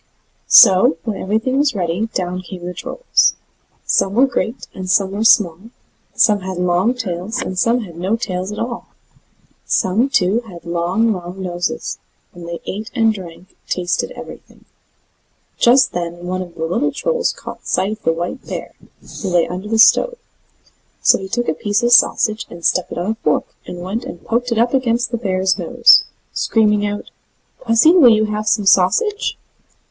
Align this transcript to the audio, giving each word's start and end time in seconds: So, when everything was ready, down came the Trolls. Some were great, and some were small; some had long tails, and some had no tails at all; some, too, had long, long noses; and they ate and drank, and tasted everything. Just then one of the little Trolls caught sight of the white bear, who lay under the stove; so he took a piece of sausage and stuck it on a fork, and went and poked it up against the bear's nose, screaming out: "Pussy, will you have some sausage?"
So, 0.47 0.97
when 1.03 1.21
everything 1.21 1.59
was 1.59 1.75
ready, 1.75 2.07
down 2.07 2.41
came 2.41 2.65
the 2.65 2.73
Trolls. 2.73 3.35
Some 3.85 4.15
were 4.15 4.25
great, 4.25 4.65
and 4.73 4.89
some 4.89 5.11
were 5.11 5.23
small; 5.23 5.59
some 6.15 6.39
had 6.39 6.57
long 6.57 6.95
tails, 6.95 7.39
and 7.39 7.55
some 7.55 7.81
had 7.81 7.95
no 7.95 8.15
tails 8.15 8.51
at 8.51 8.57
all; 8.57 8.87
some, 9.67 10.09
too, 10.09 10.39
had 10.47 10.65
long, 10.65 11.13
long 11.13 11.39
noses; 11.43 11.99
and 12.33 12.47
they 12.49 12.61
ate 12.65 12.89
and 12.95 13.13
drank, 13.13 13.49
and 13.49 13.67
tasted 13.69 14.09
everything. 14.13 14.65
Just 15.59 15.91
then 15.91 16.25
one 16.25 16.41
of 16.41 16.55
the 16.55 16.65
little 16.65 16.91
Trolls 16.91 17.31
caught 17.31 17.67
sight 17.67 17.91
of 17.91 18.01
the 18.01 18.11
white 18.11 18.43
bear, 18.47 18.73
who 19.21 19.29
lay 19.29 19.45
under 19.47 19.67
the 19.67 19.77
stove; 19.77 20.17
so 21.03 21.19
he 21.19 21.27
took 21.29 21.47
a 21.47 21.53
piece 21.53 21.83
of 21.83 21.91
sausage 21.93 22.47
and 22.49 22.65
stuck 22.65 22.91
it 22.91 22.97
on 22.97 23.11
a 23.11 23.15
fork, 23.23 23.53
and 23.67 23.81
went 23.83 24.03
and 24.05 24.25
poked 24.25 24.51
it 24.51 24.57
up 24.57 24.73
against 24.73 25.11
the 25.11 25.17
bear's 25.17 25.59
nose, 25.59 26.03
screaming 26.33 26.87
out: 26.87 27.11
"Pussy, 27.63 27.91
will 27.91 28.09
you 28.09 28.25
have 28.25 28.47
some 28.47 28.65
sausage?" 28.65 29.37